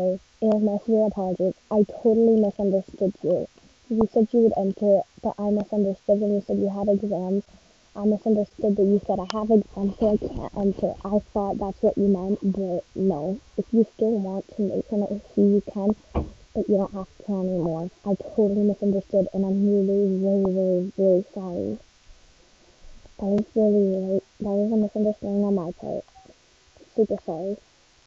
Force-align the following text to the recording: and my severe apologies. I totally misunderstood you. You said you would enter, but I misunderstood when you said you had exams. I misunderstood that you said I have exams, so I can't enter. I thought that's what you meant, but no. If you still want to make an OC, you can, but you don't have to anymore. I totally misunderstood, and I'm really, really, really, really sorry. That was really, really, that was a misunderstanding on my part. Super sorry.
and 0.00 0.64
my 0.64 0.78
severe 0.84 1.06
apologies. 1.06 1.54
I 1.70 1.84
totally 2.02 2.40
misunderstood 2.40 3.12
you. 3.22 3.46
You 3.90 4.08
said 4.12 4.28
you 4.32 4.40
would 4.40 4.56
enter, 4.56 5.02
but 5.22 5.34
I 5.38 5.50
misunderstood 5.50 6.20
when 6.20 6.34
you 6.34 6.42
said 6.46 6.58
you 6.58 6.70
had 6.70 6.88
exams. 6.88 7.44
I 7.94 8.04
misunderstood 8.04 8.76
that 8.76 8.82
you 8.82 9.00
said 9.06 9.18
I 9.18 9.28
have 9.36 9.50
exams, 9.50 9.98
so 9.98 10.14
I 10.14 10.16
can't 10.16 10.56
enter. 10.56 10.94
I 11.04 11.18
thought 11.32 11.58
that's 11.58 11.82
what 11.82 11.98
you 11.98 12.08
meant, 12.08 12.38
but 12.40 12.84
no. 12.94 13.40
If 13.58 13.66
you 13.72 13.84
still 13.94 14.18
want 14.18 14.46
to 14.56 14.62
make 14.62 14.86
an 14.90 15.02
OC, 15.02 15.36
you 15.36 15.62
can, 15.72 15.94
but 16.54 16.68
you 16.68 16.78
don't 16.78 16.94
have 16.94 17.10
to 17.26 17.32
anymore. 17.34 17.90
I 18.06 18.14
totally 18.14 18.62
misunderstood, 18.62 19.26
and 19.34 19.44
I'm 19.44 19.66
really, 19.68 20.16
really, 20.16 20.52
really, 20.54 20.92
really 20.96 21.24
sorry. 21.34 21.78
That 23.18 23.26
was 23.26 23.44
really, 23.54 23.84
really, 23.92 24.20
that 24.40 24.54
was 24.56 24.72
a 24.72 24.76
misunderstanding 24.76 25.44
on 25.44 25.54
my 25.54 25.72
part. 25.72 26.04
Super 26.96 27.18
sorry. 27.26 27.56